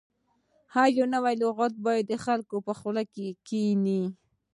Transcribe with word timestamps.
هر 0.73 0.89
نوی 1.13 1.35
لغت 1.43 1.73
باید 1.85 2.05
د 2.11 2.13
خلکو 2.25 2.55
په 2.67 2.73
خوله 2.79 3.03
کې 3.13 3.27
کښیني. 3.47 4.01